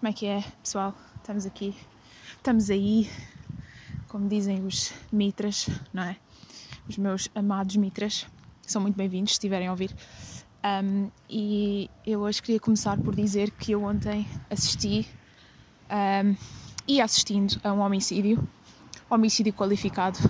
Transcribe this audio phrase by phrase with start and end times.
[0.00, 0.94] Como é que é, pessoal?
[1.16, 1.74] Estamos aqui,
[2.36, 3.10] estamos aí,
[4.06, 6.16] como dizem os mitras, não é?
[6.88, 8.24] Os meus amados mitras,
[8.62, 9.92] são muito bem-vindos se estiverem a ouvir.
[10.64, 15.04] Um, e eu hoje queria começar por dizer que eu ontem assisti
[15.90, 16.36] um,
[16.86, 18.48] e assistindo a um homicídio,
[19.10, 20.20] homicídio qualificado.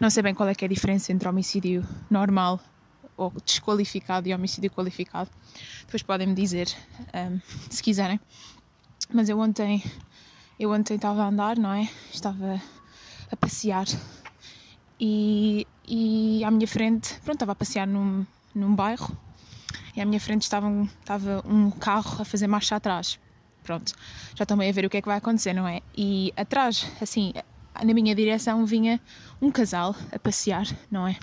[0.00, 2.58] Não sei bem qual é que é a diferença entre homicídio normal
[3.16, 5.30] ou desqualificado e homicídio qualificado.
[5.82, 6.68] Depois podem me dizer
[7.14, 8.20] um, se quiserem.
[9.12, 9.82] Mas eu ontem,
[10.58, 11.88] eu ontem estava a andar, não é?
[12.12, 12.60] Estava
[13.30, 13.86] a passear
[15.00, 19.16] e, e à minha frente, pronto, estava a passear num, num bairro
[19.94, 23.18] e à minha frente estava um, estava um carro a fazer marcha atrás.
[23.62, 23.92] Pronto,
[24.34, 25.80] já estão bem a ver o que é que vai acontecer, não é?
[25.96, 27.32] E atrás, assim,
[27.74, 29.00] na minha direção vinha
[29.40, 31.16] um casal a passear, não é?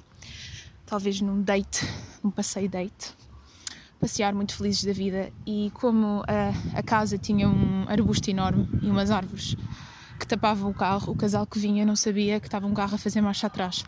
[0.85, 1.85] Talvez num date,
[2.23, 3.13] um passeio date
[4.03, 8.89] passear muito felizes da vida e como a, a casa tinha um arbusto enorme e
[8.89, 9.55] umas árvores
[10.19, 12.97] que tapavam o carro, o casal que vinha não sabia que estava um carro a
[12.97, 13.85] fazer marcha atrás.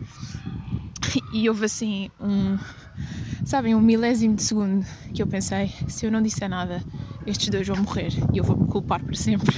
[1.34, 2.58] E houve assim um,
[3.44, 6.82] sabem, um milésimo de segundo que eu pensei: se eu não disser nada,
[7.28, 9.54] estes dois vão morrer e eu vou me culpar para sempre.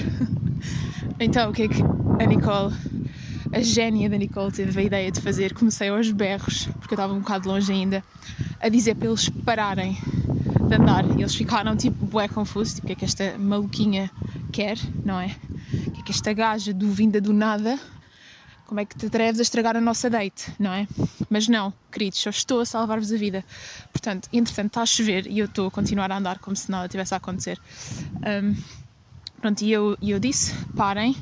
[1.19, 2.75] então, o que é que a Nicole,
[3.53, 5.53] a gênia da Nicole, teve a ideia de fazer?
[5.53, 8.03] Comecei aos berros, porque eu estava um bocado longe ainda,
[8.59, 9.95] a dizer para eles pararem
[10.67, 11.05] de andar.
[11.17, 14.11] E eles ficaram tipo bué confusos, tipo, o que é que esta maluquinha
[14.51, 15.35] quer, não é?
[15.87, 17.79] O que é que esta gaja do vinda do nada,
[18.65, 20.87] como é que te atreves a estragar a nossa date, não é?
[21.29, 23.43] Mas não, queridos, só estou a salvar-vos a vida.
[23.91, 26.87] Portanto, entretanto está a chover e eu estou a continuar a andar como se nada
[26.87, 27.59] tivesse a acontecer.
[28.43, 28.55] Um,
[29.39, 31.15] pronto, e eu, eu disse, parem,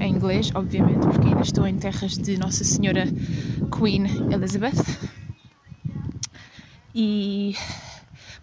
[0.00, 3.04] em inglês, obviamente, porque ainda estou em terras de Nossa Senhora
[3.76, 4.76] Queen Elizabeth.
[6.94, 7.54] E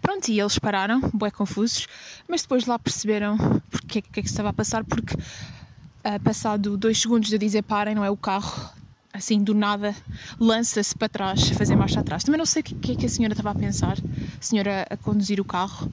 [0.06, 1.88] Pronto, e eles pararam, bué confusos,
[2.28, 3.36] mas depois lá perceberam
[3.68, 7.92] porque que é que estava a passar, porque uh, passado dois segundos de dizer parem,
[7.92, 8.70] não é o carro,
[9.12, 9.96] assim do nada,
[10.38, 12.22] lança-se para trás, fazer marcha atrás.
[12.22, 14.86] Também não sei o que, que é que a senhora estava a pensar, a senhora
[14.88, 15.92] a conduzir o carro,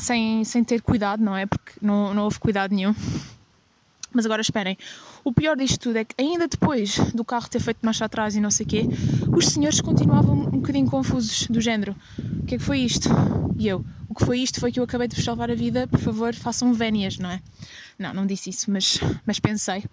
[0.00, 1.46] sem, sem ter cuidado, não é?
[1.46, 2.92] Porque não, não houve cuidado nenhum.
[4.12, 4.76] Mas agora esperem,
[5.24, 8.40] o pior disto tudo é que ainda depois do carro ter feito marcha atrás e
[8.40, 8.82] não sei o quê,
[9.34, 13.08] os senhores continuavam um bocadinho confusos, do género, o que é que foi isto?
[13.58, 15.86] E eu, o que foi isto foi que eu acabei de vos salvar a vida,
[15.86, 17.40] por favor façam vénias, não é?
[17.98, 19.84] Não, não disse isso, mas, mas pensei.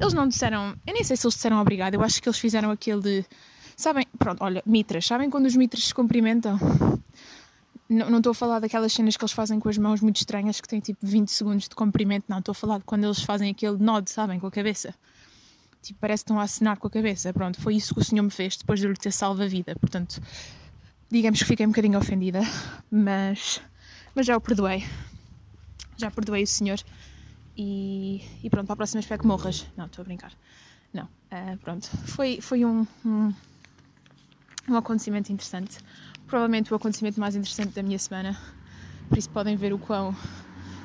[0.00, 2.70] Eles não disseram, eu nem sei se eles disseram obrigado, eu acho que eles fizeram
[2.70, 3.24] aquele de,
[3.76, 6.58] sabem, pronto, olha, mitras, sabem quando os mitras se cumprimentam?
[7.92, 10.66] Não, estou a falar daquelas cenas que eles fazem com as mãos muito estranhas que
[10.66, 12.38] têm tipo 20 segundos de comprimento, não.
[12.38, 14.94] Estou a falar de quando eles fazem aquele nod, sabem, com a cabeça.
[15.82, 17.32] Tipo, parece que estão a assinar com a cabeça.
[17.34, 19.76] Pronto, foi isso que o senhor me fez depois de lhe ter salvo a vida.
[19.76, 20.22] Portanto,
[21.10, 22.40] digamos que fiquei um bocadinho ofendida,
[22.90, 23.60] mas,
[24.14, 24.86] mas já o perdoei.
[25.98, 26.80] Já perdoei o senhor
[27.56, 29.66] e, e pronto, para a próxima espero que morras.
[29.76, 30.32] Não, estou a brincar.
[30.94, 31.86] Não, uh, pronto.
[32.06, 33.34] Foi, foi um, um,
[34.68, 35.78] um acontecimento interessante
[36.32, 38.34] provavelmente o acontecimento mais interessante da minha semana.
[39.06, 40.16] Por isso podem ver o quão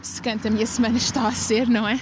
[0.02, 2.02] secante a minha semana está a ser, não é?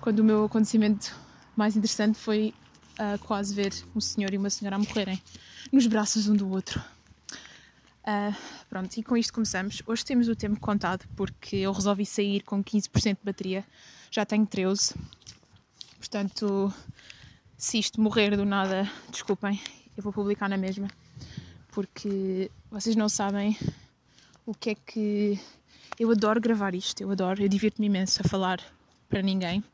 [0.00, 1.14] Quando o meu acontecimento
[1.54, 2.54] mais interessante foi
[2.94, 5.20] uh, quase ver um senhor e uma senhora a morrerem
[5.70, 6.82] nos braços um do outro.
[8.04, 8.34] Uh,
[8.70, 9.82] pronto, e com isto começamos.
[9.86, 13.66] Hoje temos o tempo contado porque eu resolvi sair com 15% de bateria,
[14.10, 14.94] já tenho 13.
[15.98, 16.72] Portanto,
[17.54, 19.60] se isto morrer do nada, desculpem,
[19.94, 20.88] eu vou publicar na mesma
[21.78, 23.56] porque vocês não sabem
[24.44, 25.38] o que é que.
[25.98, 28.60] Eu adoro gravar isto, eu adoro, eu divirto-me imenso a falar
[29.08, 29.64] para ninguém,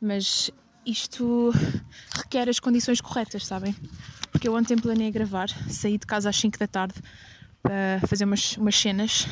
[0.00, 0.50] mas
[0.84, 1.50] isto
[2.14, 3.74] requer as condições corretas, sabem?
[4.30, 6.94] Porque eu ontem planei gravar, saí de casa às 5 da tarde
[7.62, 9.26] para fazer umas, umas cenas,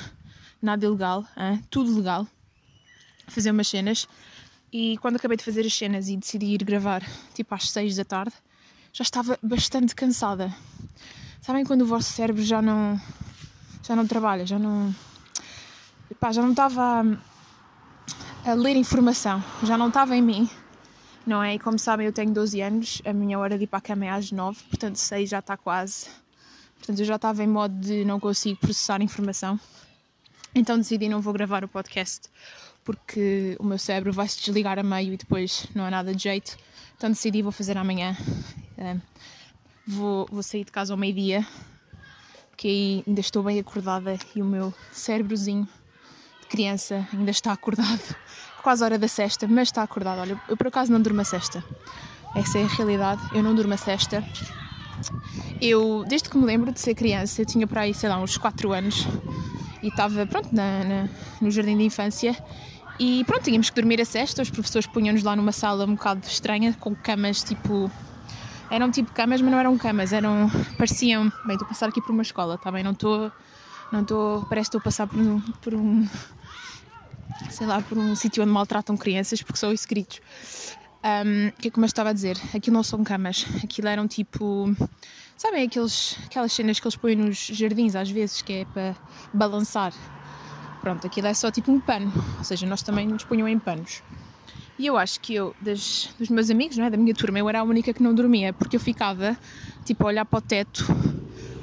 [0.63, 1.63] nada ilegal, hein?
[1.69, 2.27] tudo legal,
[3.27, 4.09] fazer umas cenas.
[4.73, 7.03] E quando acabei de fazer as cenas e decidi ir gravar,
[7.35, 8.35] tipo às 6 da tarde,
[8.93, 10.55] já estava bastante cansada.
[11.45, 12.99] Sabem quando o vosso cérebro já não
[13.87, 14.95] já não trabalha, já não
[16.33, 17.05] já não estava
[18.47, 20.49] a, a ler informação, já não estava em mim,
[21.27, 21.55] não é?
[21.55, 24.07] E como sabem, eu tenho 12 anos, a minha hora de ir para a cama
[24.07, 26.07] é às 9, portanto 6 já está quase.
[26.79, 29.61] Portanto, eu já estava em modo de não consigo processar informação.
[30.55, 32.31] Então decidi não vou gravar o podcast
[32.83, 36.23] porque o meu cérebro vai se desligar a meio e depois não há nada de
[36.23, 36.57] jeito.
[36.97, 38.17] Então decidi vou fazer amanhã.
[38.79, 38.97] Eh,
[39.87, 41.47] vou, vou sair de casa ao meio-dia,
[42.51, 45.69] porque aí ainda estou bem acordada e o meu cérebrozinho
[46.41, 48.17] de criança ainda está acordado,
[48.63, 50.21] quase a hora da sexta, mas está acordado.
[50.21, 51.65] Olha, eu por acaso não durmo a sexta,
[52.35, 54.25] essa é a realidade, eu não durmo a sexta.
[55.61, 58.37] Eu, desde que me lembro de ser criança, eu tinha por aí, sei lá, uns
[58.37, 59.07] 4 anos
[59.83, 61.09] e estava, pronto, na, na,
[61.41, 62.37] no jardim de infância
[62.99, 66.27] E pronto, tínhamos que dormir a sexta, os professores punham-nos lá numa sala um bocado
[66.27, 67.91] estranha, com camas tipo.
[68.75, 70.51] Eram tipo camas, mas não eram camas, eram.
[70.77, 71.31] pareciam.
[71.47, 72.83] Bem, estou a passar aqui por uma escola, tá bem?
[72.83, 73.31] Não estou.
[73.93, 74.45] Não estou.
[74.47, 75.41] parece que estou a passar por um.
[75.41, 76.09] Por um
[77.51, 80.21] sei lá, por um sítio onde maltratam crianças, porque são inscritos.
[81.05, 82.37] Um, que é que eu estava a dizer?
[82.53, 84.75] Aquilo não são camas, aquilo eram tipo.
[85.37, 88.97] Sabem aqueles, aquelas cenas que eles põem nos jardins às vezes, que é para
[89.33, 89.93] balançar?
[90.81, 94.03] Pronto, aquilo é só tipo um pano, ou seja, nós também nos punham em panos.
[94.79, 97.49] E eu acho que eu, das, dos meus amigos, não é, da minha turma, eu
[97.49, 99.37] era a única que não dormia, porque eu ficava
[99.85, 100.85] tipo a olhar para o teto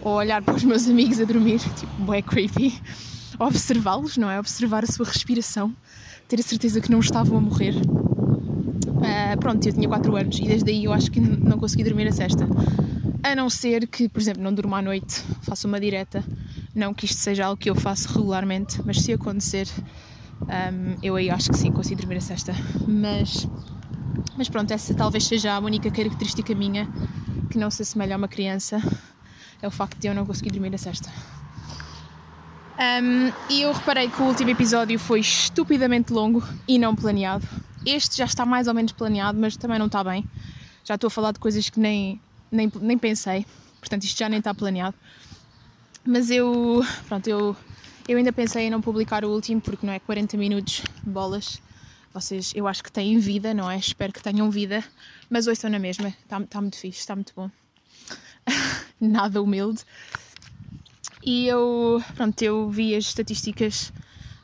[0.01, 2.73] ou a olhar para os meus amigos a dormir, tipo, é creepy,
[3.37, 4.39] observá-los, não é?
[4.39, 5.75] Observar a sua respiração,
[6.27, 7.75] ter a certeza que não estavam a morrer.
[7.75, 12.07] Uh, pronto, eu tinha 4 anos e desde aí eu acho que não consegui dormir
[12.07, 12.47] a sexta.
[13.23, 16.23] A não ser que, por exemplo, não durmo à noite, faço uma direta
[16.73, 19.67] não que isto seja algo que eu faço regularmente, mas se acontecer,
[20.41, 22.53] um, eu aí acho que sim, consigo dormir a sexta.
[22.87, 23.47] Mas,
[24.37, 26.87] mas pronto, essa talvez seja a única característica minha
[27.49, 28.81] que não se assemelha a uma criança,
[29.61, 31.09] é o facto de eu não conseguir dormir a sexta.
[32.81, 37.47] Um, e eu reparei que o último episódio foi estupidamente longo e não planeado.
[37.85, 40.25] Este já está mais ou menos planeado, mas também não está bem.
[40.83, 42.19] Já estou a falar de coisas que nem,
[42.51, 43.45] nem, nem pensei,
[43.79, 44.95] portanto, isto já nem está planeado.
[46.03, 47.55] Mas eu, pronto, eu,
[48.11, 51.61] eu ainda pensei em não publicar o último porque não é 40 minutos bolas.
[52.13, 53.77] Vocês, eu acho que têm vida, não é?
[53.77, 54.83] Espero que tenham vida,
[55.29, 56.09] mas hoje estou na mesma.
[56.09, 57.49] Está tá muito fixe, está muito bom.
[58.99, 59.83] Nada humilde.
[61.23, 63.93] E eu, pronto, eu vi as estatísticas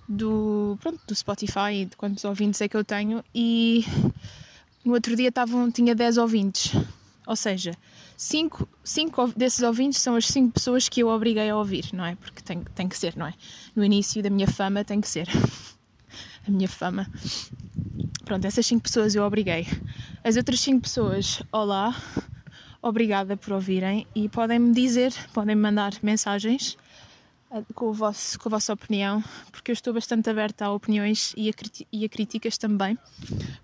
[0.07, 3.83] do, pronto, do Spotify, de quantos ouvintes é que eu tenho, e
[4.85, 6.71] no outro dia estavam, tinha 10 ouvintes.
[7.27, 7.74] Ou seja,
[8.15, 12.15] cinco, cinco desses ouvintes são as cinco pessoas que eu obriguei a ouvir, não é?
[12.15, 13.33] Porque tem, tem que ser, não é?
[13.75, 15.27] No início da minha fama tem que ser.
[16.47, 17.06] a minha fama.
[18.24, 19.68] Pronto, essas cinco pessoas eu obriguei.
[20.24, 21.94] As outras cinco pessoas, olá,
[22.81, 26.77] obrigada por ouvirem e podem-me dizer, podem-me mandar mensagens
[27.51, 29.21] eh, com, vosso, com a vossa opinião,
[29.51, 31.53] porque eu estou bastante aberta a opiniões e a,
[31.91, 32.97] e a críticas também.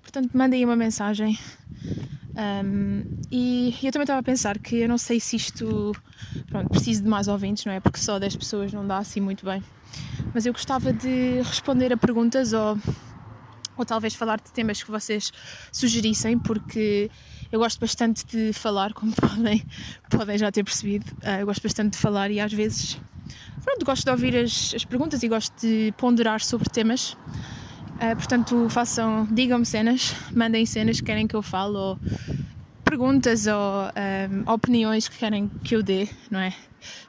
[0.02, 1.38] Portanto, mandem uma mensagem
[2.36, 5.92] um, e eu também estava a pensar que eu não sei se isto
[6.50, 7.80] pronto, preciso de mais ouvintes, não é?
[7.80, 9.64] Porque só 10 pessoas não dá assim muito bem.
[10.34, 12.78] Mas eu gostava de responder a perguntas ou,
[13.78, 15.32] ou talvez falar de temas que vocês
[15.72, 17.10] sugerissem, porque
[17.52, 19.64] eu gosto bastante de falar, como podem,
[20.10, 21.06] podem já ter percebido.
[21.24, 23.00] Uh, eu gosto bastante de falar e às vezes
[23.64, 27.16] pronto, gosto de ouvir as, as perguntas e gosto de ponderar sobre temas.
[28.04, 31.98] Uh, portanto, façam, digam-me cenas, mandem cenas que querem que eu fale ou
[32.84, 36.54] perguntas ou um, ehm, opiniões que querem que eu dê, não é?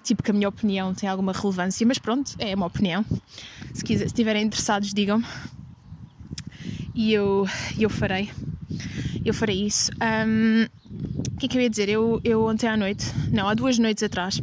[0.04, 3.04] Tipo que a minha opinião tem alguma relevância, mas pronto, é uma opinião.
[3.72, 5.26] Se, quiser, se estiverem interessados, digam-me
[6.94, 7.44] e eu,
[7.76, 8.30] eu farei.
[9.24, 9.90] Eu farei isso.
[10.00, 10.64] Um,
[11.34, 11.88] o que é que eu ia dizer?
[11.88, 14.40] Eu, eu ontem à noite, não, há duas noites atrás,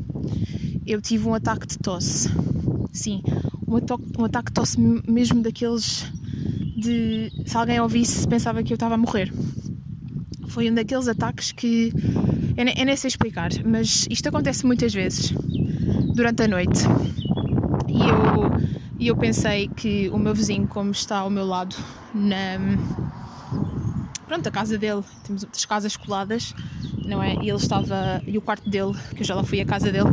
[0.85, 2.29] eu tive um ataque de tosse.
[2.91, 3.23] Sim,
[3.65, 6.11] um, ataque, um ataque de tosse mesmo daqueles
[6.81, 9.31] de se alguém ouvisse pensava que eu estava a morrer.
[10.47, 11.93] Foi um daqueles ataques que
[12.57, 15.31] eu nem, eu nem sei explicar, mas isto acontece muitas vezes
[16.13, 16.81] durante a noite.
[17.87, 18.51] E eu,
[18.99, 21.75] e eu pensei que o meu vizinho, como está ao meu lado,
[22.13, 22.57] na.
[24.27, 26.53] Pronto, a casa dele, temos as casas coladas,
[27.05, 27.35] não é?
[27.35, 28.21] E ele estava.
[28.25, 30.09] E o quarto dele, que eu já lá fui à casa dele,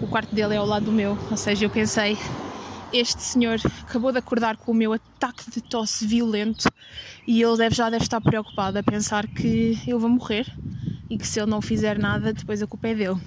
[0.00, 2.16] o quarto dele é ao lado do meu, ou seja, eu pensei
[2.92, 6.68] este senhor acabou de acordar com o meu ataque de tosse violento
[7.26, 10.46] e ele deve, já deve estar preocupado a pensar que eu vou morrer
[11.08, 13.20] e que se ele não fizer nada, depois a culpa é dele.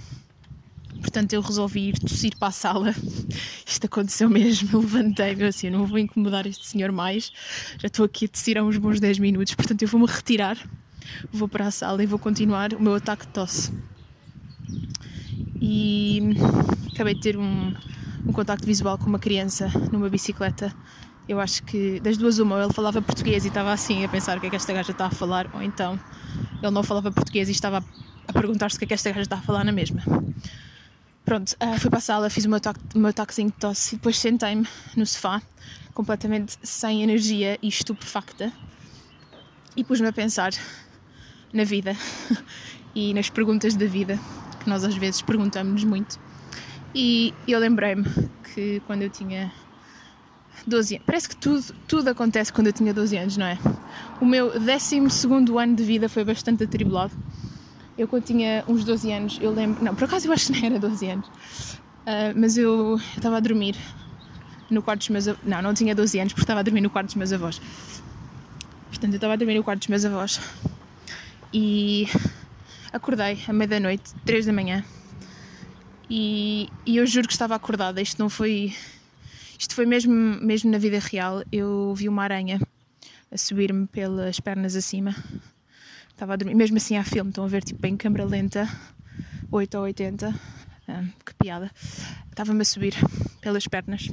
[1.01, 2.96] Portanto, eu resolvi ir tossir para a sala.
[3.67, 4.70] Isto aconteceu mesmo.
[4.72, 7.32] Eu levantei-me assim, não vou incomodar este senhor mais.
[7.77, 10.58] Já estou aqui a tossir há uns bons 10 minutos, portanto, eu vou-me retirar,
[11.32, 13.74] vou para a sala e vou continuar o meu ataque de tosse.
[15.62, 16.22] E
[16.93, 17.74] acabei de ter um,
[18.25, 20.74] um contacto visual com uma criança numa bicicleta.
[21.27, 24.42] Eu acho que das duas uma, ele falava português e estava assim a pensar o
[24.42, 26.00] que é que esta gaja está a falar, ou então
[26.62, 27.84] ele não falava português e estava
[28.27, 30.01] a perguntar-se o que é que esta gaja está a falar na mesma.
[31.25, 33.96] Pronto, uh, fui para a sala, fiz o meu, toque, o meu toquezinho de tosse
[33.96, 35.42] e depois sentei-me no sofá,
[35.94, 38.51] completamente sem energia e estupefacta,
[39.75, 40.51] e pus-me a pensar
[41.53, 41.96] na vida
[42.94, 44.20] e nas perguntas da vida,
[44.62, 46.20] que nós às vezes perguntamos-nos muito.
[46.96, 48.06] E eu lembrei-me
[48.54, 49.52] que quando eu tinha
[50.68, 53.58] 12 anos, parece que tudo, tudo acontece quando eu tinha 12 anos, não é?
[54.22, 55.02] O meu 12
[55.58, 57.14] ano de vida foi bastante atribulado.
[57.98, 59.84] Eu, quando tinha uns 12 anos, eu lembro.
[59.84, 63.40] Não, por acaso eu acho que nem era 12 anos, uh, mas eu estava a
[63.40, 63.76] dormir
[64.70, 65.44] no quarto dos meus avós.
[65.46, 67.62] Não, não tinha 12 anos porque estava a dormir no quarto dos meus avós.
[68.90, 70.40] Portanto, eu estava a dormir no quarto dos meus avós.
[71.52, 72.08] E
[72.92, 74.84] acordei à meia da noite, 3 da manhã.
[76.15, 78.00] E, e eu juro que estava acordada.
[78.00, 78.72] Isto não foi.
[79.58, 81.41] Isto foi mesmo, mesmo na vida real.
[81.51, 82.62] Eu vi uma aranha
[83.32, 85.15] a subir-me pelas pernas acima.
[86.12, 88.70] Estava a dormir, mesmo assim há filme, estão a ver tipo em câmera lenta,
[89.51, 90.39] 8 ou 80.
[90.88, 91.72] Ah, que piada.
[92.29, 92.93] Estava-me a subir
[93.41, 94.08] pelas pernas.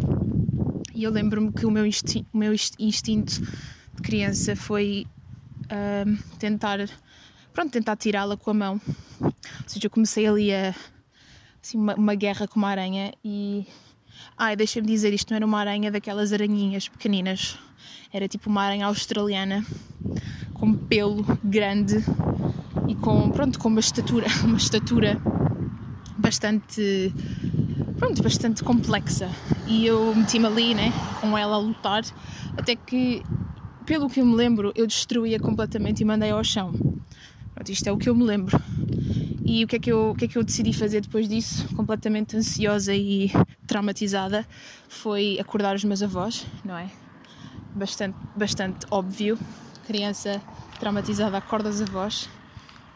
[0.94, 5.06] E eu lembro-me que o meu, instinto, o meu instinto de criança foi
[5.66, 6.78] uh, tentar,
[7.52, 8.80] pronto, tentar tirá-la com a mão.
[9.20, 9.34] Ou
[9.66, 10.74] seja, eu comecei ali a,
[11.62, 13.66] assim, uma, uma guerra com uma aranha e...
[14.36, 17.58] Ai, deixa-me dizer, isto não era uma aranha daquelas aranhinhas pequeninas.
[18.12, 19.64] Era tipo uma aranha australiana
[20.54, 22.04] com pelo grande
[22.88, 25.20] e com, pronto, com uma estatura, uma estatura
[26.18, 27.14] bastante
[27.98, 29.30] pronto, bastante complexa.
[29.66, 32.02] E eu meti-me ali, né, com ela a lutar
[32.56, 33.22] até que
[33.86, 36.72] pelo que eu me lembro eu destruía completamente e mandei ao chão.
[37.54, 38.60] Pronto, isto é o que eu me lembro
[39.50, 41.66] e o que, é que eu, o que é que eu decidi fazer depois disso,
[41.74, 43.32] completamente ansiosa e
[43.66, 44.46] traumatizada,
[44.88, 46.88] foi acordar os meus avós, não é?
[47.74, 49.36] Bastante, bastante óbvio.
[49.88, 50.40] Criança
[50.78, 52.30] traumatizada acorda os avós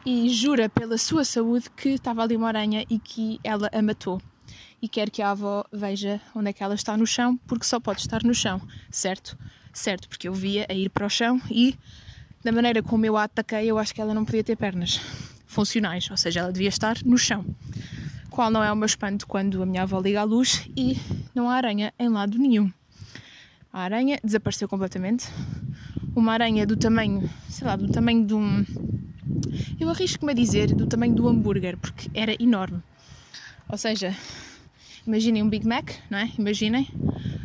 [0.06, 4.22] e jura pela sua saúde que estava ali uma aranha e que ela a matou.
[4.80, 7.80] E quer que a avó veja onde é que ela está no chão, porque só
[7.80, 9.36] pode estar no chão, certo?
[9.72, 11.74] Certo, porque eu via a ir para o chão e,
[12.44, 15.00] da maneira como eu a ataquei, eu acho que ela não podia ter pernas
[15.54, 17.44] funcionais, ou seja, ela devia estar no chão.
[18.28, 20.98] Qual não é o meu espanto quando a minha avó liga a luz e
[21.34, 22.70] não há aranha em lado nenhum.
[23.72, 25.28] A aranha desapareceu completamente.
[26.14, 28.64] Uma aranha do tamanho, sei lá, do tamanho de um
[29.78, 32.82] eu arrisco-me a dizer do tamanho do hambúrguer, porque era enorme.
[33.68, 34.14] Ou seja,
[35.06, 36.30] imaginem um Big Mac, não é?
[36.38, 36.88] Imaginem.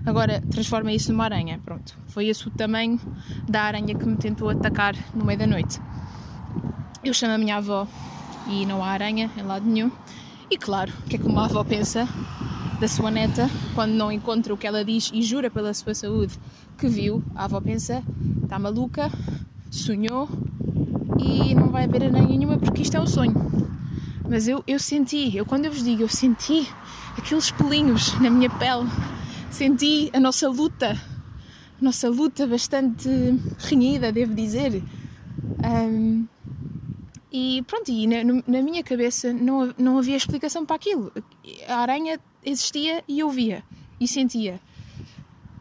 [0.06, 1.60] Agora transformem isso numa aranha.
[1.64, 1.98] Pronto.
[2.08, 3.00] Foi esse o tamanho
[3.48, 5.80] da aranha que me tentou atacar no meio da noite.
[7.02, 7.88] Eu chamo a minha avó
[8.46, 9.90] e não há aranha em lado nenhum.
[10.52, 12.06] E claro, o que é que uma avó pensa
[12.78, 16.38] da sua neta quando não encontra o que ela diz e jura pela sua saúde
[16.78, 17.24] que viu?
[17.34, 18.04] A avó pensa:
[18.44, 19.10] está maluca,
[19.72, 20.28] sonhou,
[21.18, 23.34] e não vai haver aranha nenhuma porque isto é um sonho.
[24.28, 26.68] Mas eu, eu senti, eu quando eu vos digo, eu senti
[27.18, 28.90] aqueles pelinhos na minha pele,
[29.50, 31.00] senti a nossa luta,
[31.80, 33.10] a nossa luta bastante
[33.58, 34.84] renhida, devo dizer.
[35.64, 36.28] Um,
[37.32, 41.12] e pronto, e na, na, minha cabeça não, não havia explicação para aquilo.
[41.68, 43.64] A aranha existia e eu via
[44.00, 44.60] e sentia.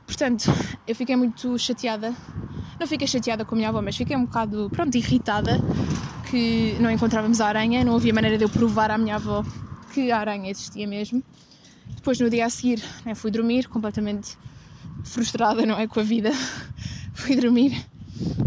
[0.07, 0.51] Portanto,
[0.87, 2.15] eu fiquei muito chateada
[2.79, 5.59] não fiquei chateada com a minha avó, mas fiquei um bocado, pronto, irritada
[6.31, 9.45] que não encontrávamos a aranha, não havia maneira de eu provar à minha avó
[9.93, 11.23] que a aranha existia mesmo.
[11.89, 14.39] Depois, no dia a seguir, né, fui dormir completamente
[15.03, 16.31] frustrada, não é, com a vida.
[17.15, 17.85] fui dormir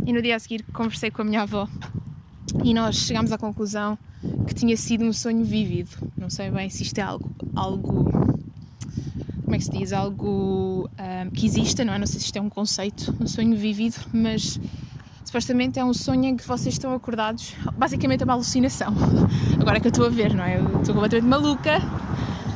[0.05, 1.67] e no dia a seguir conversei com a minha avó
[2.63, 3.97] e nós chegámos à conclusão
[4.47, 5.91] que tinha sido um sonho vívido.
[6.17, 8.03] Não sei bem se isto é algo, algo
[9.51, 11.99] como é que se diz, algo um, que exista, não é?
[11.99, 14.57] Não sei se isto é um conceito, um sonho vívido, mas
[15.25, 18.93] supostamente é um sonho em que vocês estão acordados, basicamente é uma alucinação.
[19.59, 20.57] Agora é que eu estou a ver, não é?
[20.57, 21.79] Eu estou completamente maluca,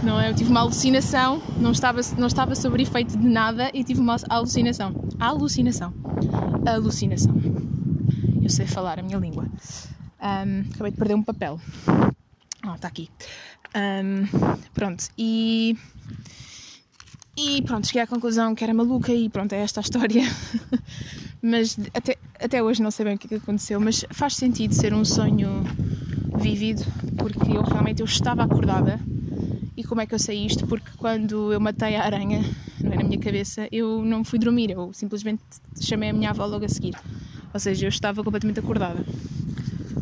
[0.03, 0.29] não é?
[0.29, 4.15] Eu tive uma alucinação, não estava, não estava sobre efeito de nada e tive uma
[4.29, 4.95] alucinação.
[5.19, 5.93] Alucinação.
[6.65, 7.35] Alucinação.
[8.45, 9.43] Eu sei falar a minha língua.
[10.21, 11.59] Um, acabei de perder um papel.
[12.61, 13.09] Ah, oh, está aqui.
[13.75, 14.27] Um,
[14.71, 15.75] pronto, e
[17.35, 20.21] e pronto, cheguei à conclusão que era maluca e pronto, é esta a história.
[21.41, 24.93] mas até, até hoje não sei bem o que, é aconteceu, mas faz sentido ser
[24.93, 25.63] um sonho
[26.37, 26.83] vívido,
[27.17, 28.99] porque eu realmente eu estava acordada.
[29.75, 30.67] E como é que eu sei isto?
[30.67, 32.45] Porque quando eu matei a aranha,
[32.83, 35.41] é na minha cabeça, eu não fui dormir, eu simplesmente
[35.81, 36.93] chamei a minha avó logo a seguir.
[37.55, 39.01] Ou seja, eu estava completamente acordada.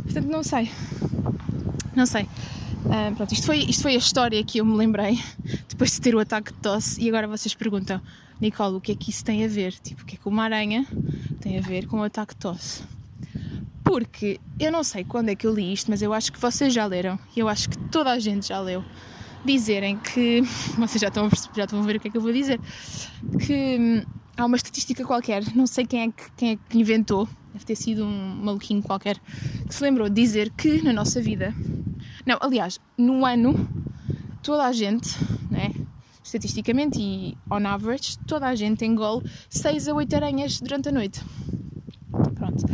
[0.01, 0.71] Portanto, não sei.
[1.95, 2.23] Não sei.
[2.23, 5.19] Uh, pronto, isto foi, isto foi a história que eu me lembrei
[5.69, 6.99] depois de ter o ataque de tosse.
[6.99, 8.01] E agora vocês perguntam,
[8.41, 9.73] Nicole, o que é que isso tem a ver?
[9.73, 10.83] Tipo, o que é que uma aranha
[11.41, 12.81] tem a ver com o ataque de tosse?
[13.83, 16.73] Porque eu não sei quando é que eu li isto, mas eu acho que vocês
[16.73, 18.83] já leram e eu acho que toda a gente já leu.
[19.45, 20.41] Dizerem que.
[20.79, 22.61] Vocês já estão, a já estão a ver o que é que eu vou dizer.
[23.45, 24.01] Que hum,
[24.37, 27.75] há uma estatística qualquer, não sei quem é que, quem é que inventou, deve ter
[27.75, 29.19] sido um maluquinho qualquer,
[29.67, 31.53] que se lembrou de dizer que na nossa vida
[32.25, 33.67] não, aliás, no ano,
[34.41, 35.09] toda a gente,
[35.51, 35.73] né,
[36.23, 41.21] estatisticamente e on average, toda a gente engole 6 a 8 aranhas durante a noite.
[42.35, 42.65] Pronto.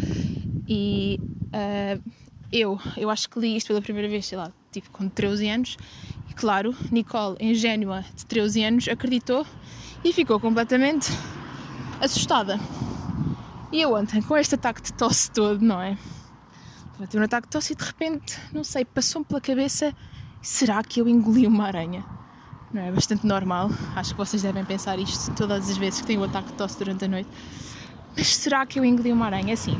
[0.67, 2.01] E uh,
[2.51, 5.77] eu, eu acho que li isto pela primeira vez, sei lá, tipo com 13 anos,
[6.35, 9.45] claro, Nicole, ingênua de 13 anos, acreditou
[10.03, 11.09] e ficou completamente
[11.99, 12.59] assustada.
[13.71, 15.95] E eu ontem, com este ataque de tosse todo, não é?
[16.87, 19.93] Estava a ter um ataque de tosse e de repente, não sei, passou-me pela cabeça:
[20.41, 22.03] será que eu engoli uma aranha?
[22.73, 22.91] Não é?
[22.91, 23.69] Bastante normal.
[23.95, 26.53] Acho que vocês devem pensar isto todas as vezes que têm o um ataque de
[26.53, 27.29] tosse durante a noite.
[28.17, 29.53] Mas será que eu engoli uma aranha?
[29.53, 29.77] Assim,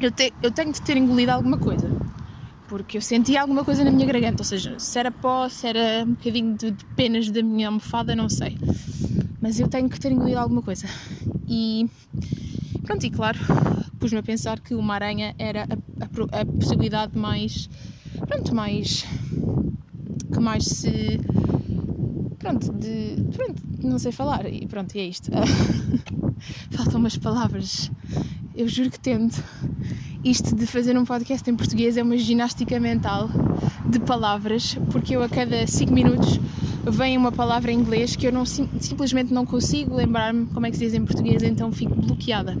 [0.00, 1.90] eu, te, eu tenho de ter engolido alguma coisa.
[2.68, 6.04] Porque eu senti alguma coisa na minha garganta, ou seja, se era pó, se era
[6.04, 8.58] um bocadinho de, de penas da minha almofada, não sei.
[9.40, 10.88] Mas eu tenho que ter engolido alguma coisa.
[11.48, 11.88] E
[12.86, 13.38] pronto, e claro,
[13.98, 17.68] pus-me a pensar que uma aranha era a, a, a, possibilidade mais.
[18.26, 19.04] Pronto, mais.
[20.32, 21.20] que mais se.
[22.38, 23.16] Pronto, de.
[23.34, 24.46] Pronto, não sei falar.
[24.46, 25.30] E pronto, e é isto.
[26.70, 27.90] Faltam umas palavras.
[28.54, 29.42] Eu juro que tento
[30.24, 33.28] isto de fazer um podcast em português é uma ginástica mental
[33.88, 36.40] de palavras, porque eu a cada 5 minutos
[36.90, 40.76] vem uma palavra em inglês que eu não, simplesmente não consigo lembrar-me como é que
[40.76, 42.56] se diz em português, então fico bloqueada,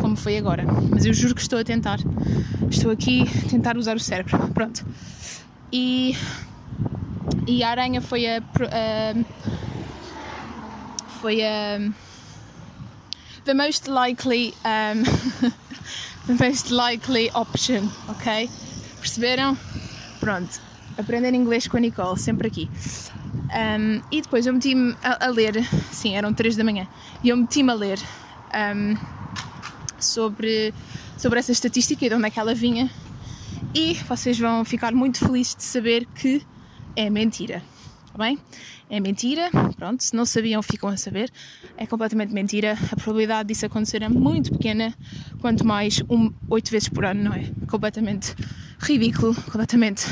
[0.00, 0.64] como foi agora.
[0.90, 1.98] Mas eu juro que estou a tentar.
[2.70, 4.36] Estou aqui a tentar usar o cérebro.
[4.48, 4.84] Pronto.
[5.72, 6.16] E,
[7.46, 8.38] e a aranha foi a.
[8.38, 9.14] a
[11.20, 11.78] foi a.
[13.44, 14.54] The most likely.
[14.64, 15.04] Um,
[16.26, 18.50] the most likely option, ok?
[19.00, 19.56] Perceberam?
[20.20, 20.60] Pronto,
[20.98, 22.70] aprender inglês com a Nicole, sempre aqui.
[23.32, 26.86] Um, e depois eu meti-me a, a, ler, sim, eram 3 da manhã,
[27.22, 27.98] e eu meti-me a ler
[28.76, 28.96] um,
[29.98, 30.74] sobre,
[31.16, 32.90] sobre essa estatística e de onde é que ela vinha,
[33.74, 36.42] e vocês vão ficar muito felizes de saber que
[36.94, 37.62] é mentira,
[38.06, 38.38] está bem?
[38.90, 39.50] é mentira.
[39.76, 41.30] Pronto, se não sabiam, ficam a saber.
[41.76, 42.76] É completamente mentira.
[42.90, 44.94] A probabilidade disso acontecer é muito pequena,
[45.40, 47.44] quanto mais um, oito vezes por ano, não é?
[47.68, 48.34] Completamente
[48.78, 50.06] ridículo, completamente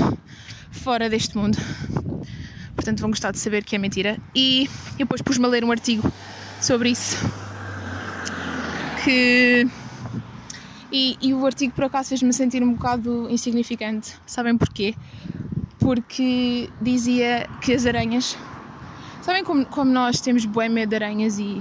[0.76, 1.58] fora deste mundo.
[2.74, 4.18] Portanto, vão gostar de saber que é mentira.
[4.34, 6.10] E eu depois pus-me a ler um artigo
[6.60, 7.16] sobre isso.
[9.02, 9.66] Que.
[10.92, 14.14] E, e o artigo por acaso fez-me sentir um bocado insignificante.
[14.26, 14.94] Sabem porquê?
[15.78, 18.36] Porque dizia que as aranhas
[19.26, 21.60] Sabem como, como nós temos bué medo de aranhas e,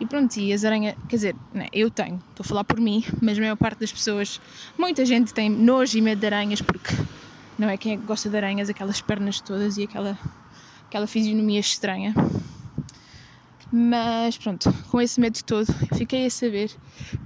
[0.00, 3.04] e pronto, e as aranhas, quer dizer, né, eu tenho, estou a falar por mim,
[3.22, 4.40] mas a maior parte das pessoas,
[4.76, 6.92] muita gente tem nojo e medo de aranhas porque
[7.58, 10.18] não é quem é que gosta de aranhas, aquelas pernas todas e aquela,
[10.86, 12.14] aquela fisionomia estranha.
[13.72, 16.70] Mas pronto, com esse medo todo, fiquei a saber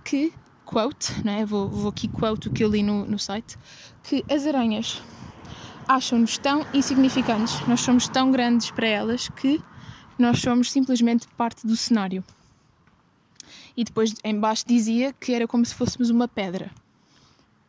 [0.05, 0.33] que,
[0.64, 1.45] quote, não é?
[1.45, 3.59] vou, vou aqui quote o que eu li no, no site,
[4.03, 5.03] que as aranhas
[5.87, 9.61] acham-nos tão insignificantes, nós somos tão grandes para elas que
[10.19, 12.23] nós somos simplesmente parte do cenário.
[13.77, 16.71] E depois embaixo dizia que era como se fôssemos uma pedra.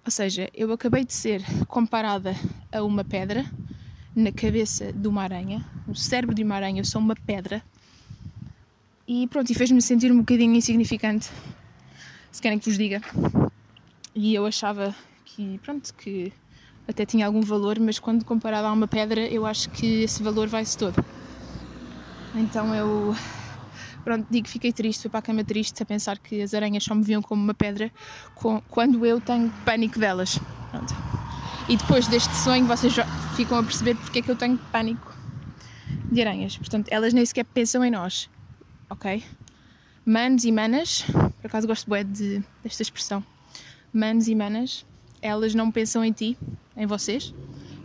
[0.09, 2.35] Ou seja, eu acabei de ser comparada
[2.71, 3.45] a uma pedra
[4.15, 7.61] na cabeça de uma aranha, no cérebro de uma aranha, eu sou uma pedra.
[9.07, 11.29] E pronto, e fez-me sentir um bocadinho insignificante,
[12.31, 13.03] se querem que vos diga.
[14.15, 16.33] E eu achava que, pronto, que
[16.87, 20.47] até tinha algum valor, mas quando comparado a uma pedra, eu acho que esse valor
[20.47, 21.05] vai-se todo.
[22.33, 23.15] Então eu,
[24.09, 26.83] pronto, digo que fiquei triste, fui para a cama triste a pensar que as aranhas
[26.83, 27.91] só me viam como uma pedra
[28.33, 30.39] com, quando eu tenho pânico delas.
[30.71, 30.95] Pronto.
[31.67, 35.15] E depois deste sonho, vocês já ficam a perceber porque é que eu tenho pânico
[36.11, 36.57] de aranhas.
[36.57, 38.27] Portanto, elas nem sequer pensam em nós,
[38.89, 39.23] ok?
[40.03, 43.23] Manos e manas, por acaso gosto bem de, desta expressão,
[43.93, 44.87] manos e manas,
[45.21, 46.35] elas não pensam em ti,
[46.75, 47.31] em vocês,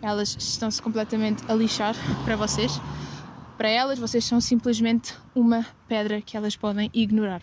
[0.00, 2.80] elas estão-se completamente a lixar para vocês.
[3.56, 7.42] Para elas, vocês são simplesmente uma pedra que elas podem ignorar.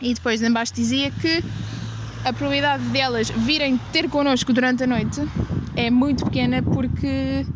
[0.00, 1.44] E depois, embaixo dizia que
[2.24, 5.20] a probabilidade delas virem ter connosco durante a noite
[5.76, 7.46] é muito pequena porque.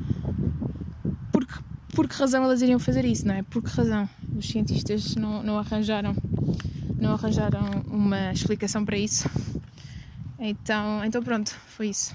[1.33, 1.55] Porque,
[1.95, 3.43] por que razão elas iriam fazer isso, não é?
[3.43, 4.09] Por que razão?
[4.37, 6.15] Os cientistas não, não arranjaram
[6.99, 9.29] não arranjaram uma explicação para isso.
[10.39, 12.15] Então, então pronto, foi isso.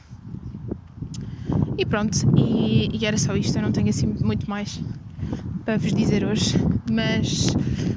[1.77, 4.79] E pronto, e, e, era só isto, eu não tenho assim muito mais
[5.65, 6.55] para vos dizer hoje,
[6.91, 7.47] mas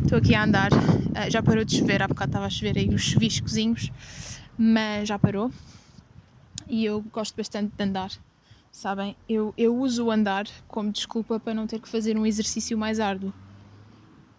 [0.02, 2.88] estou aqui a andar, uh, já parou de chover, há bocado estava a chover aí
[2.88, 3.90] uns chuviscozinhos,
[4.58, 5.50] mas já parou
[6.68, 8.10] e eu gosto bastante de andar,
[8.70, 9.16] sabem?
[9.28, 13.00] Eu, eu uso o andar como desculpa para não ter que fazer um exercício mais
[13.00, 13.32] árduo.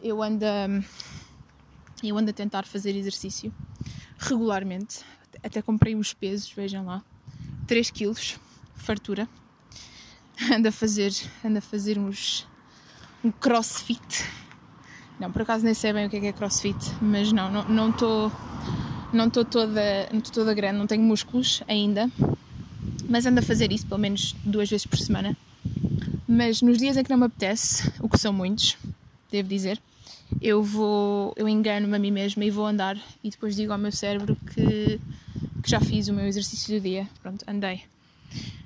[0.01, 0.45] Eu ando,
[2.03, 3.53] eu ando a tentar fazer exercício
[4.19, 4.99] regularmente,
[5.43, 7.03] até comprei uns pesos, vejam lá,
[7.65, 8.39] 3 quilos,
[8.75, 9.27] fartura.
[10.51, 11.13] Anda a fazer,
[11.45, 12.45] anda a fazer uns
[13.25, 14.23] um crossfit.
[15.19, 17.89] Não, por acaso nem sei bem o que é, que é crossfit, mas não, não
[17.89, 18.31] estou
[19.11, 22.11] não estou toda, não toda grande, não tenho músculos ainda,
[23.07, 25.35] mas ando a fazer isso pelo menos duas vezes por semana.
[26.27, 28.77] Mas nos dias em que não me apetece, o que são muitos,
[29.31, 29.81] devo dizer,
[30.41, 33.91] eu vou, eu engano-me a mim mesma e vou andar e depois digo ao meu
[33.91, 34.99] cérebro que,
[35.63, 37.07] que já fiz o meu exercício do dia.
[37.23, 37.83] Pronto, andei.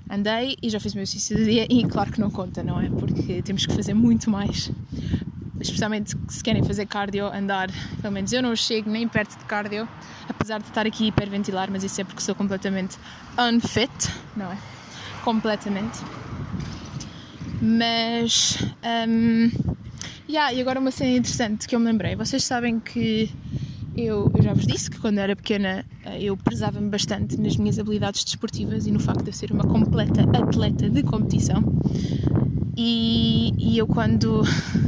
[0.10, 2.80] Andei e já fiz o meu exercício do dia e claro que não conta, não
[2.80, 2.90] é?
[2.90, 4.72] Porque temos que fazer muito mais.
[5.60, 7.70] Especialmente se querem fazer cardio, andar,
[8.02, 9.88] pelo menos eu não chego nem perto de cardio,
[10.28, 12.98] apesar de estar aqui hiperventilar, mas isso é porque sou completamente
[13.38, 13.92] unfit,
[14.38, 14.58] não é?
[15.24, 16.00] Completamente.
[17.62, 18.58] Mas
[19.08, 19.52] um,
[20.30, 22.16] Yeah, e agora uma cena interessante que eu me lembrei.
[22.16, 23.32] Vocês sabem que
[23.96, 27.78] eu, eu já vos disse que quando era pequena eh, eu prezava-me bastante nas minhas
[27.80, 31.64] habilidades desportivas e no facto de eu ser uma completa atleta de competição.
[32.78, 34.42] E, e eu quando.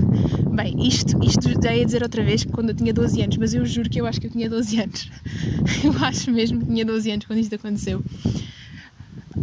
[0.56, 3.66] Bem, isto, isto já ia dizer outra vez quando eu tinha 12 anos, mas eu
[3.66, 5.10] juro que eu acho que eu tinha 12 anos.
[5.84, 8.04] Eu acho mesmo que tinha 12 anos quando isto aconteceu.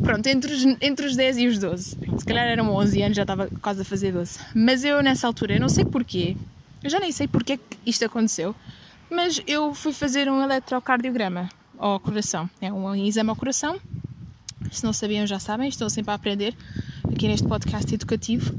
[0.03, 1.99] Pronto, entre os, entre os 10 e os 12.
[2.19, 4.39] Se calhar eram 11 anos, já estava quase a fazer 12.
[4.55, 6.37] Mas eu nessa altura, eu não sei porquê,
[6.83, 8.55] eu já nem sei porquê que isto aconteceu,
[9.11, 12.49] mas eu fui fazer um eletrocardiograma ao coração.
[12.61, 13.79] É um exame ao coração.
[14.71, 16.55] Se não sabiam, já sabem, estou sempre a aprender
[17.11, 18.55] aqui neste podcast educativo.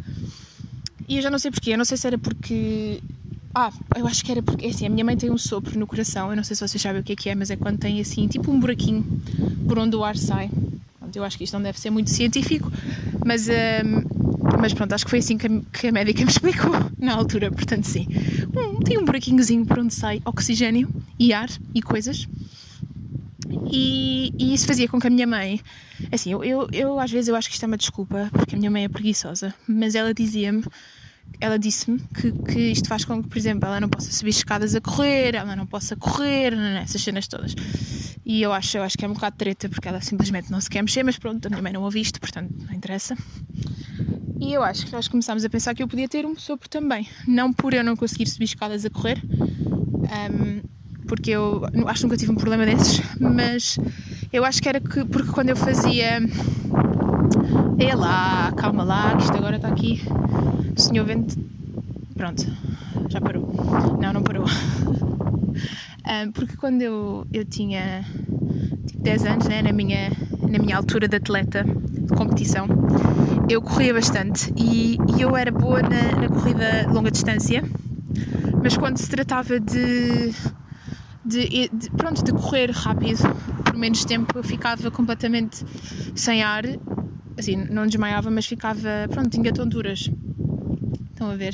[1.08, 3.02] E eu já não sei porquê, eu não sei se era porque.
[3.54, 4.68] Ah, eu acho que era porque.
[4.68, 7.02] Assim, a minha mãe tem um sopro no coração, eu não sei se vocês sabem
[7.02, 9.04] o que é que é, mas é quando tem assim, tipo um buraquinho
[9.68, 10.50] por onde o ar sai.
[11.16, 12.72] Eu acho que isto não deve ser muito científico,
[13.26, 13.52] mas, uh,
[14.60, 17.52] mas pronto, acho que foi assim que a, que a, médica me explicou na altura.
[17.52, 18.08] Portanto, sim,
[18.56, 22.28] um, tem um buraquinhozinho por onde sai oxigênio e ar e coisas.
[23.72, 25.60] E, e, isso fazia com que a minha mãe,
[26.12, 28.58] assim, eu, eu, eu às vezes eu acho que isto é uma desculpa, porque a
[28.58, 30.64] minha mãe é preguiçosa, mas ela dizia-me
[31.40, 34.76] ela disse-me que, que isto faz com que, por exemplo, ela não possa subir escadas
[34.76, 37.56] a correr, ela não possa correr, não, não, essas cenas todas.
[38.26, 40.70] E eu acho, eu acho que é um bocado treta porque ela simplesmente não se
[40.70, 43.18] quer mexer, mas pronto, a minha mãe não ouve isto, portanto não interessa.
[44.40, 47.08] E eu acho que nós começámos a pensar que eu podia ter um sopro também.
[47.28, 49.22] Não por eu não conseguir subir escadas a correr,
[50.32, 50.62] um,
[51.08, 53.78] porque eu acho que nunca tive um problema desses, mas
[54.32, 56.20] eu acho que era que, porque quando eu fazia.
[57.80, 60.02] É lá, calma lá, que isto agora está aqui
[60.80, 61.38] o senhor vende.
[62.16, 62.46] Pronto,
[63.10, 63.54] já parou.
[64.02, 64.46] Não, não parou.
[64.46, 68.06] um, porque quando eu, eu tinha
[68.88, 70.10] tipo 10 anos, né, na, minha,
[70.50, 72.66] na minha altura de atleta de competição,
[73.50, 77.62] eu corria bastante e, e eu era boa na, na corrida longa distância,
[78.64, 80.34] mas quando se tratava de,
[81.26, 83.20] de, de, pronto, de correr rápido
[83.66, 85.66] por menos tempo eu ficava completamente
[86.16, 86.64] sem ar
[87.40, 90.10] assim, não desmaiava mas ficava, pronto, tinha tonturas
[91.20, 91.54] Estão a ver?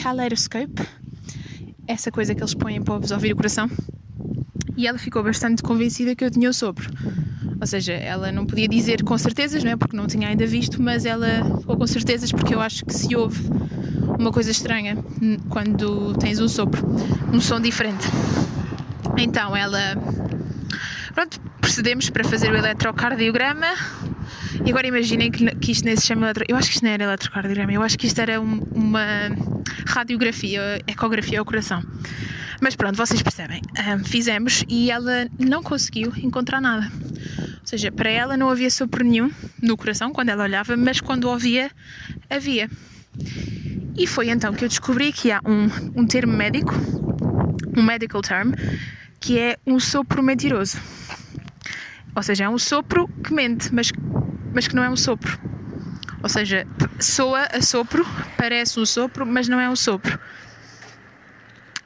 [0.00, 0.80] Caleidoscope,
[1.88, 3.68] essa coisa que eles põem para vos ouvir o coração.
[4.78, 6.88] E ela ficou bastante convencida que eu tinha o sopro.
[7.60, 9.76] Ou seja, ela não podia dizer com certezas, não é?
[9.76, 13.16] Porque não tinha ainda visto, mas ela ficou com certezas porque eu acho que se
[13.16, 13.42] ouve
[14.16, 14.96] uma coisa estranha
[15.48, 16.86] quando tens um sopro,
[17.32, 18.06] um som diferente.
[19.18, 19.80] Então ela.
[21.12, 23.66] Pronto, procedemos para fazer o eletrocardiograma.
[24.64, 26.44] E agora imaginem que, isto nem se chama eletro...
[26.46, 29.02] Eu acho que isto não era eletrocardiograma, eu acho que isto era um, uma
[29.86, 31.82] radiografia, ecografia ao coração.
[32.60, 33.62] Mas pronto, vocês percebem.
[33.78, 36.90] Um, fizemos e ela não conseguiu encontrar nada.
[37.60, 39.30] Ou seja, para ela não havia sopro nenhum
[39.62, 41.70] no coração quando ela olhava, mas quando ouvia,
[42.28, 42.68] havia.
[43.96, 46.72] E foi então que eu descobri que há um, um termo médico,
[47.76, 48.52] um medical term,
[49.20, 50.78] que é um sopro mentiroso.
[52.14, 53.92] Ou seja, é um sopro que mente, mas,
[54.52, 55.38] mas que não é um sopro.
[56.22, 56.66] Ou seja,
[56.98, 58.04] soa a sopro,
[58.36, 60.18] parece um sopro, mas não é um sopro.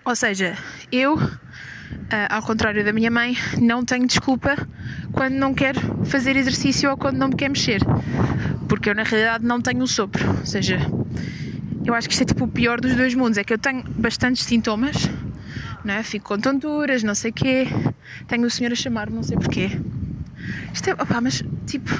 [0.04, 0.56] Ou seja,
[0.90, 1.18] eu
[2.12, 4.56] Uh, ao contrário da minha mãe, não tenho desculpa
[5.12, 7.80] quando não quero fazer exercício ou quando não me quer mexer.
[8.68, 10.28] Porque eu, na realidade, não tenho um sopro.
[10.28, 10.78] Ou seja,
[11.84, 13.38] eu acho que isto é tipo o pior dos dois mundos.
[13.38, 15.08] É que eu tenho bastantes sintomas,
[15.84, 16.02] não é?
[16.02, 17.66] Fico com tonturas, não sei o quê.
[18.26, 19.80] Tenho o senhor a chamar-me, não sei porquê.
[20.72, 20.92] Isto é.
[20.94, 21.90] Opá, mas tipo.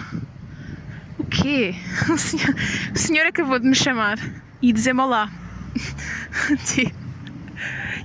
[1.18, 1.74] O quê?
[2.12, 2.54] O senhor,
[2.94, 4.18] o senhor acabou de me chamar
[4.60, 5.30] e dizer-me olá.
[6.66, 7.01] tipo.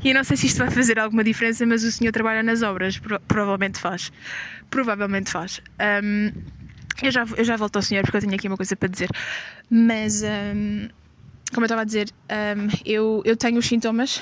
[0.04, 2.62] E eu não sei se isto vai fazer alguma diferença, mas o senhor trabalha nas
[2.62, 4.12] obras, Pro provavelmente faz.
[4.70, 5.62] Provavelmente faz.
[6.04, 6.32] Um,
[7.02, 9.10] eu, já, eu já volto ao senhor porque eu tenho aqui uma coisa para dizer.
[9.70, 10.88] Mas, um,
[11.54, 14.22] como eu estava a dizer, um, eu, eu tenho os sintomas,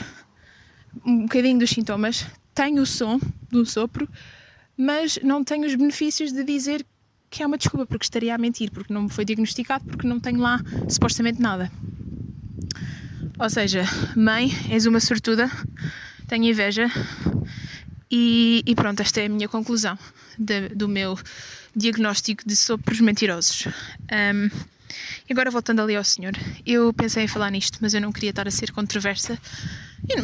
[1.05, 3.19] um bocadinho dos sintomas, tenho o som
[3.49, 4.07] do sopro,
[4.77, 6.85] mas não tenho os benefícios de dizer
[7.29, 10.19] que é uma desculpa, porque estaria a mentir, porque não me foi diagnosticado, porque não
[10.19, 11.69] tenho lá supostamente nada.
[13.37, 13.83] Ou seja,
[14.15, 15.49] mãe, és uma sortuda,
[16.27, 16.89] tenho inveja
[18.09, 19.97] e, e pronto, esta é a minha conclusão
[20.37, 21.17] de, do meu
[21.75, 23.67] diagnóstico de sopros mentirosos.
[24.11, 24.49] Um,
[25.27, 26.33] e agora voltando ali ao senhor,
[26.65, 29.37] eu pensei em falar nisto, mas eu não queria estar a ser controversa.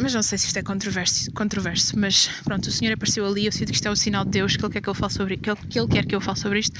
[0.00, 3.52] Mas não sei se isto é controverso, controverso mas pronto, o senhor apareceu ali, eu
[3.52, 5.36] sinto que isto é o sinal de Deus que ele quer que eu fale sobre
[5.36, 6.78] que ele, que ele quer que eu fale sobre isto,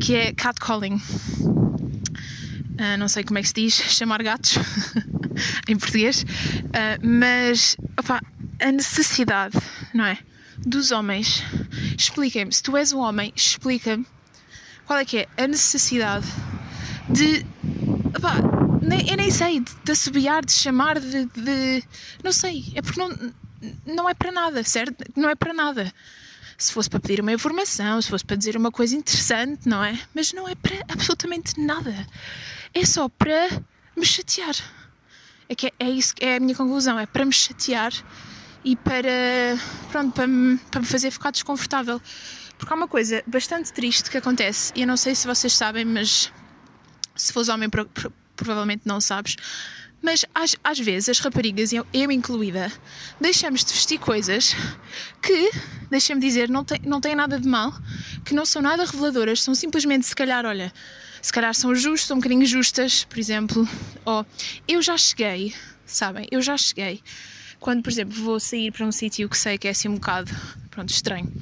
[0.00, 1.00] que é catcalling.
[2.72, 4.56] Uh, não sei como é que se diz, chamar gatos
[5.68, 8.20] em português, uh, mas opa,
[8.60, 9.58] a necessidade,
[9.92, 10.18] não é?
[10.58, 11.42] Dos homens.
[11.98, 14.06] Expliquem-me, se tu és um homem, explica-me
[14.86, 16.26] qual é que é a necessidade
[17.08, 17.44] de.
[18.16, 18.34] Opá,
[18.80, 21.82] nem, eu nem sei, de, de assobiar, de chamar, de, de.
[22.22, 23.32] Não sei, é porque não,
[23.86, 25.04] não é para nada, certo?
[25.16, 25.92] Não é para nada.
[26.58, 29.98] Se fosse para pedir uma informação, se fosse para dizer uma coisa interessante, não é?
[30.14, 32.06] Mas não é para absolutamente nada.
[32.74, 33.62] É só para
[33.96, 34.54] me chatear.
[35.48, 37.92] É que é, é isso é a minha conclusão, é para me chatear
[38.64, 39.58] e para,
[39.90, 42.00] pronto, para me, para me fazer ficar desconfortável.
[42.56, 45.84] Porque há uma coisa bastante triste que acontece, e eu não sei se vocês sabem,
[45.84, 46.32] mas
[47.14, 49.36] se fores homem, pro, pro, provavelmente não sabes.
[50.02, 52.70] Mas às, às vezes as raparigas, eu, eu incluída,
[53.20, 54.54] deixamos de vestir coisas
[55.22, 55.50] que,
[55.88, 57.72] deixem-me dizer, não tem, não tem nada de mal,
[58.24, 60.72] que não são nada reveladoras, são simplesmente, se calhar, olha,
[61.22, 63.66] se calhar são justas, são um bocadinho justas, por exemplo.
[64.04, 64.26] Ou
[64.66, 65.54] eu já cheguei,
[65.86, 66.26] sabem?
[66.32, 67.00] Eu já cheguei.
[67.60, 70.34] Quando, por exemplo, vou sair para um sítio que sei que é assim um bocado,
[70.68, 71.32] pronto, estranho,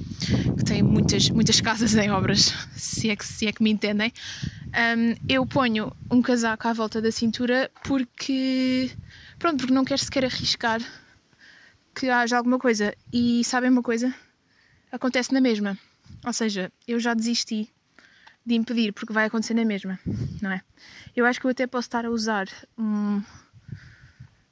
[0.58, 4.12] que tem muitas, muitas casas em obras, se é que, se é que me entendem,
[4.70, 8.90] um, eu ponho um casaco à volta da cintura porque,
[9.38, 10.80] pronto, porque não quero sequer arriscar
[11.94, 12.94] que haja alguma coisa.
[13.12, 14.14] E sabem uma coisa?
[14.92, 15.76] Acontece na mesma.
[16.24, 17.68] Ou seja, eu já desisti
[18.46, 19.98] de impedir porque vai acontecer na mesma,
[20.40, 20.62] não é?
[21.14, 22.46] Eu acho que eu até posso estar a usar
[22.78, 23.22] um.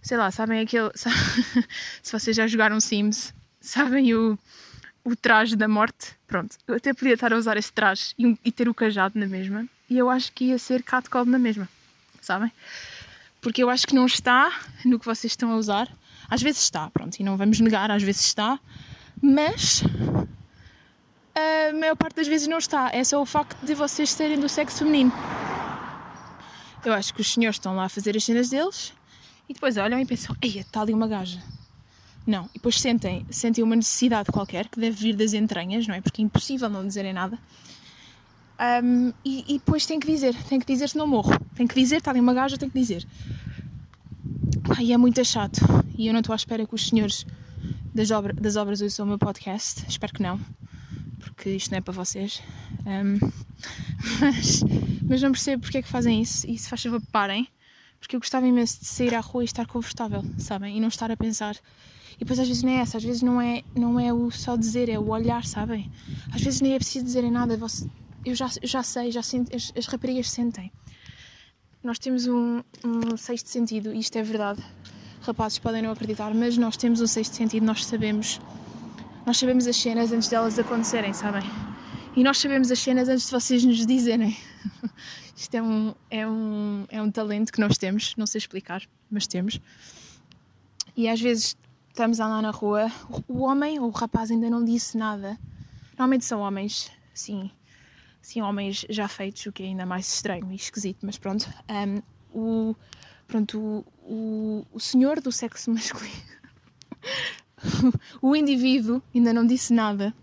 [0.01, 0.91] Sei lá, sabem aquele.
[2.03, 4.39] Se vocês já jogaram Sims, sabem o,
[5.05, 6.17] o traje da morte?
[6.27, 9.27] Pronto, eu até podia estar a usar esse traje e, e ter o cajado na
[9.27, 11.69] mesma e eu acho que ia ser catcall na mesma,
[12.21, 12.53] sabem?
[13.41, 14.53] Porque eu acho que não está
[14.85, 15.89] no que vocês estão a usar.
[16.29, 18.59] Às vezes está, pronto, e não vamos negar, às vezes está,
[19.23, 19.83] mas
[21.35, 22.91] a maior parte das vezes não está.
[22.93, 25.13] É só o facto de vocês serem do sexo feminino.
[26.85, 28.93] Eu acho que os senhores estão lá a fazer as cenas deles
[29.49, 31.43] e depois olham e pensam: Ei, está ali uma gaja.
[32.27, 36.01] Não, e depois sentem, sentem uma necessidade qualquer que deve vir das entranhas, não é?
[36.01, 37.39] Porque é impossível não dizerem nada.
[38.59, 41.39] Um, e, e, depois tem que dizer, tem que dizer se não morro.
[41.55, 43.07] Tem que dizer, está ali uma gaja, tem que dizer.
[44.81, 45.61] E é muito chato.
[45.97, 47.25] E eu não estou à espera que os senhores
[47.95, 49.85] das, obra, das obras ouçam o meu podcast.
[49.89, 50.41] Espero que não,
[51.21, 52.43] porque isto não é para vocês.
[52.87, 53.19] Um,
[54.21, 54.65] mas,
[55.09, 56.49] mas não percebo porque é que fazem isso.
[56.49, 57.49] E se faz favor, parem.
[58.01, 60.77] Porque eu gostava imenso de sair à rua e estar confortável, sabem?
[60.77, 61.57] E não estar a pensar.
[62.15, 64.57] E depois às vezes não é essa, às vezes não é, não é o só
[64.57, 65.91] dizer, é o olhar, sabem?
[66.33, 67.57] Às vezes nem é preciso dizerem nada.
[67.57, 67.89] Você,
[68.29, 70.71] eu já, já sei, já as, as raparigas sentem.
[71.83, 74.63] Nós temos um, um sexto sentido, e isto é verdade.
[75.23, 78.41] Rapazes podem não acreditar, mas nós temos um sexto sentido, nós sabemos.
[79.25, 81.43] Nós sabemos as cenas antes delas acontecerem, sabem?
[82.17, 84.37] E nós sabemos as cenas antes de vocês nos dizerem.
[85.37, 89.27] Isto é um, é, um, é um talento que nós temos, não sei explicar, mas
[89.27, 89.61] temos.
[90.97, 91.57] E às vezes
[91.89, 92.91] estamos lá na rua,
[93.29, 95.39] o homem ou o rapaz ainda não disse nada.
[95.91, 97.51] Normalmente são homens, sim,
[98.21, 101.49] sim, homens já feitos, o que é ainda mais estranho e esquisito, mas pronto.
[101.69, 102.03] Um,
[102.33, 102.77] o,
[103.27, 106.15] pronto, o, o, senhor do sexo masculino,
[108.21, 110.15] o indivíduo ainda não disse nada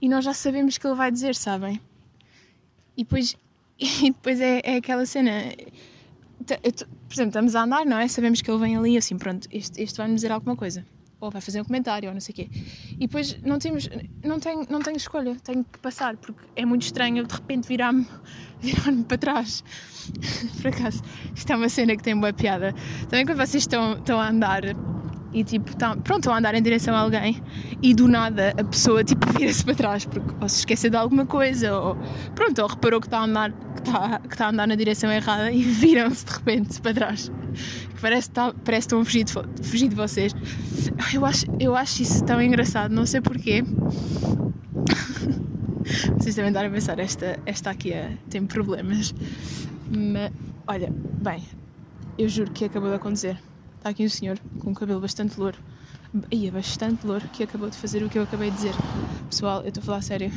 [0.00, 1.80] e nós já sabemos que ele vai dizer, sabem?
[2.96, 3.36] E depois,
[3.78, 5.32] e depois é, é aquela cena.
[6.38, 8.08] Por exemplo, estamos a andar, não é?
[8.08, 10.84] Sabemos que ele vem ali assim, pronto, este, este vai-me dizer alguma coisa
[11.26, 12.48] ou vai fazer um comentário, ou não sei o quê.
[12.92, 13.88] E depois não temos,
[14.24, 18.06] não tenho, não tenho escolha, tenho que passar, porque é muito estranho de repente virar-me
[18.60, 19.62] virar para trás.
[20.62, 21.02] Por acaso,
[21.34, 22.74] isto é uma cena que tem boa piada.
[23.08, 24.62] Também quando vocês estão, estão a andar
[25.32, 27.42] e tipo, estão, pronto, estão a andar em direção a alguém
[27.82, 31.26] e do nada a pessoa tipo vira-se para trás porque ou se esquece de alguma
[31.26, 31.96] coisa ou
[32.34, 35.12] pronto, ou reparou que está a andar, que está, que está a andar na direção
[35.12, 37.30] errada e viram-se de repente para trás
[38.00, 39.32] parece, parece que estão a fugir de,
[39.62, 40.34] fugir de vocês.
[41.12, 43.62] Eu acho, eu acho isso tão engraçado, não sei porquê.
[46.18, 49.14] Vocês devem estar a pensar, esta, esta aqui é, tem problemas.
[49.88, 50.32] Mas,
[50.66, 51.44] olha, bem,
[52.18, 53.38] eu juro que acabou de acontecer.
[53.76, 55.58] Está aqui um senhor com um cabelo bastante louro.
[56.30, 58.74] Ia bastante louro que acabou de fazer o que eu acabei de dizer.
[59.30, 60.32] Pessoal, eu estou a falar a sério.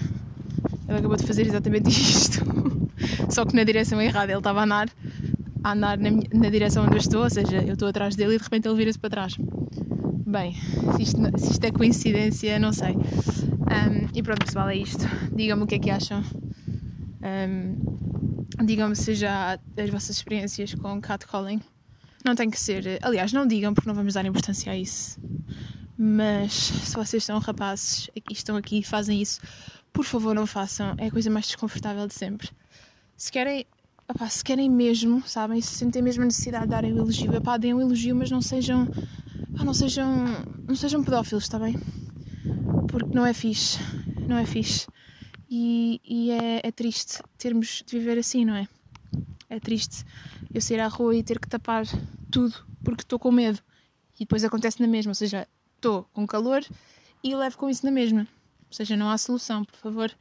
[0.87, 2.45] Ele acabou de fazer exatamente isto.
[3.29, 4.31] Só que na direção errada.
[4.31, 4.89] Ele estava a andar,
[5.63, 8.35] a andar na, minha, na direção onde eu estou, ou seja, eu estou atrás dele
[8.35, 9.35] e de repente ele vira-se para trás.
[10.25, 10.53] Bem,
[10.95, 12.95] se isto, se isto é coincidência, não sei.
[12.95, 15.03] Um, e pronto, pessoal, é isto.
[15.33, 16.23] Digam-me o que é que acham.
[17.21, 21.61] Um, digam-me se já as vossas experiências com catcalling.
[22.23, 22.99] Não tem que ser.
[23.01, 25.19] Aliás, não digam porque não vamos dar importância a isso.
[25.97, 29.41] Mas se vocês são rapazes e estão aqui e fazem isso,
[29.91, 30.95] por favor não façam.
[30.97, 32.49] É a coisa mais desconfortável de sempre.
[33.17, 33.65] Se querem,
[34.29, 37.73] se querem mesmo, sabem, se sentem mesmo a necessidade de darem um elogio, opá, deem
[37.73, 38.87] um elogio, mas não sejam.
[39.49, 40.25] Não sejam.
[40.67, 41.75] não sejam pedófilos, está bem?
[42.87, 43.77] Porque não é fixe.
[44.27, 44.87] Não é fixe.
[45.49, 48.67] E, e é, é triste termos de viver assim, não é?
[49.49, 50.05] É triste
[50.53, 51.85] eu sair à rua e ter que tapar
[52.31, 53.59] tudo porque estou com medo.
[54.15, 56.63] E depois acontece na mesma, ou seja, estou com calor
[57.23, 58.21] e levo com isso na mesma.
[58.21, 60.11] Ou seja, não há solução, por favor,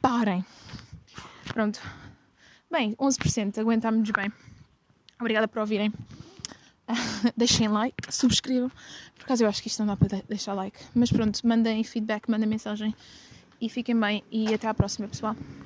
[0.00, 0.44] parem.
[1.52, 1.80] Pronto.
[2.74, 4.32] Bem, 11%, aguentámos bem.
[5.20, 5.92] Obrigada por ouvirem.
[7.36, 8.68] Deixem like, subscrevam.
[9.14, 10.76] Por acaso eu acho que isto não dá para deixar like.
[10.92, 12.92] Mas pronto, mandem feedback, mandem mensagem
[13.60, 14.24] e fiquem bem.
[14.28, 15.36] E até à próxima, pessoal.